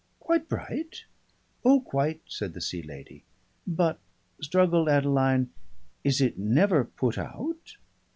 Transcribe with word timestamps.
"Quite 0.19 0.49
bright?" 0.49 1.05
"Oh, 1.63 1.79
quite," 1.79 2.21
said 2.27 2.55
the 2.55 2.59
Sea 2.61 2.81
Lady. 2.81 3.23
"But" 3.67 3.99
struggled 4.41 4.89
Adeline, 4.89 5.51
"is 6.03 6.21
it 6.21 6.39
never 6.39 6.83
put 6.83 7.19
out?" 7.19 7.77